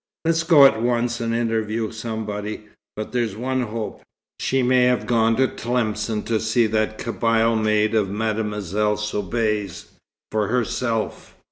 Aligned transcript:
"Let's 0.25 0.41
go 0.41 0.65
at 0.65 0.81
once 0.81 1.19
and 1.19 1.31
interview 1.31 1.91
somebody. 1.91 2.65
But 2.95 3.11
there's 3.11 3.35
one 3.35 3.61
hope. 3.61 4.01
She 4.39 4.63
may 4.63 4.85
have 4.85 5.05
gone 5.05 5.35
to 5.35 5.47
Tlemcen 5.47 6.23
to 6.25 6.39
see 6.39 6.65
that 6.65 6.97
Kabyle 6.97 7.55
maid 7.61 7.93
of 7.93 8.09
Mademoiselle 8.09 8.97
Soubise, 8.97 9.91
for 10.31 10.47
herself. 10.47 11.37